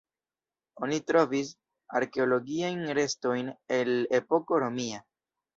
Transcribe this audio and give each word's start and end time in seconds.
Oni 0.87 0.97
trovis 1.11 1.51
arkeologiajn 2.01 2.81
restojn 3.01 3.55
el 3.79 3.93
epoko 4.23 4.63
romia. 4.65 5.05